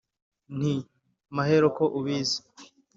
nti: 0.57 0.73
“mahero 1.35 1.67
ko 1.77 1.83
ubizi 1.97 2.39